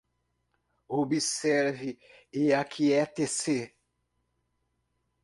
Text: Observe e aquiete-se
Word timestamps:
Observe 0.89 1.95
e 2.33 2.51
aquiete-se 2.55 3.71